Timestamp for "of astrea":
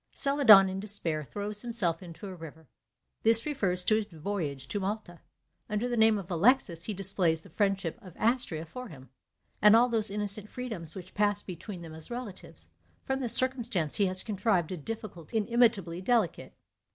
8.01-8.65